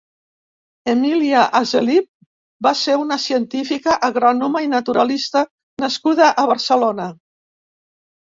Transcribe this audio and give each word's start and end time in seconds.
Emilia 0.93 1.41
Hazelip 1.57 2.07
va 2.67 2.71
ser 2.79 2.95
una 3.01 3.17
científica, 3.25 3.97
agrònoma 4.09 4.63
i 4.67 4.71
naturalista 4.71 5.45
nascuda 5.85 6.31
a 6.45 6.47
Barcelona. 6.53 7.07